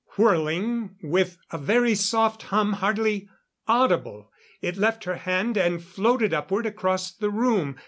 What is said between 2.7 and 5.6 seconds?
hardly audible, it left her hand